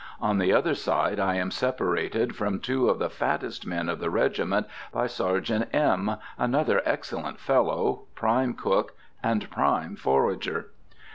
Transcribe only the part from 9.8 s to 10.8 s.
forager.